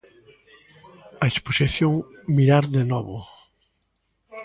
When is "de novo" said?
2.77-3.17